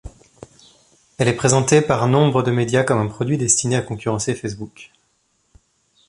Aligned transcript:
Elle 1.19 1.27
est 1.27 1.35
présentée 1.35 1.79
par 1.83 2.07
nombre 2.07 2.41
de 2.41 2.49
médias 2.49 2.81
comme 2.83 2.97
un 2.97 3.07
produit 3.07 3.37
destiné 3.37 3.75
à 3.75 3.83
concurrencer 3.83 4.33
Facebook. 4.33 4.91